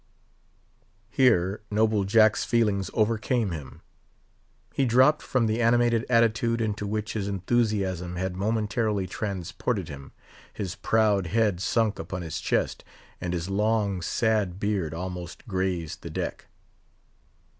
[1.11, 3.83] Here noble Jack's feelings overcame him:
[4.73, 10.11] he dropped from the animated attitude into which his enthusiasm had momentarily transported him;
[10.51, 12.83] his proud head sunk upon his chest,
[13.21, 16.47] and his long, sad beard almost grazed the deck.